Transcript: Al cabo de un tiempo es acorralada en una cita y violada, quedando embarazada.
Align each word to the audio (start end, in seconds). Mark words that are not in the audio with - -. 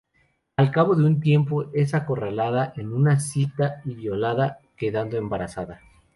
Al 0.57 0.71
cabo 0.71 0.95
de 0.95 1.05
un 1.05 1.19
tiempo 1.21 1.65
es 1.75 1.93
acorralada 1.93 2.73
en 2.75 2.91
una 2.91 3.19
cita 3.19 3.83
y 3.85 3.93
violada, 3.93 4.57
quedando 4.75 5.15
embarazada. 5.15 5.81